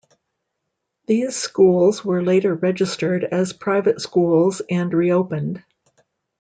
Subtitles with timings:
[1.05, 5.63] These schools were later registered as private schools and reopened.